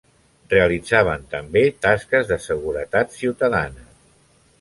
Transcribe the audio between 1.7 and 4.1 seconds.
tasques de seguretat ciutadana.